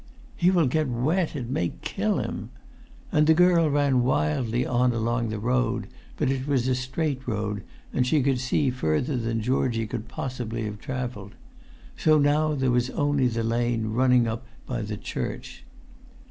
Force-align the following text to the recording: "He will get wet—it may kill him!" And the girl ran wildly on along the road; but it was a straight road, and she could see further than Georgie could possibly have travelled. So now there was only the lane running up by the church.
"He 0.35 0.49
will 0.49 0.65
get 0.65 0.87
wet—it 0.89 1.47
may 1.47 1.73
kill 1.83 2.17
him!" 2.17 2.49
And 3.11 3.27
the 3.27 3.35
girl 3.35 3.69
ran 3.69 4.01
wildly 4.01 4.65
on 4.65 4.93
along 4.93 5.29
the 5.29 5.37
road; 5.37 5.85
but 6.17 6.31
it 6.31 6.47
was 6.47 6.67
a 6.67 6.73
straight 6.73 7.27
road, 7.27 7.61
and 7.93 8.07
she 8.07 8.23
could 8.23 8.39
see 8.39 8.71
further 8.71 9.15
than 9.15 9.41
Georgie 9.41 9.85
could 9.85 10.07
possibly 10.07 10.63
have 10.65 10.79
travelled. 10.79 11.35
So 11.97 12.17
now 12.17 12.55
there 12.55 12.71
was 12.71 12.89
only 12.89 13.27
the 13.27 13.43
lane 13.43 13.93
running 13.93 14.25
up 14.27 14.43
by 14.65 14.81
the 14.81 14.97
church. 14.97 15.65